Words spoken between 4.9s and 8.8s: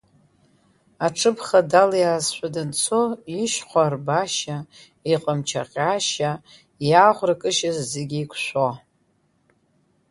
иҟамч аҟьашьа, иаӷәра кышьа зегь еиқәшәо…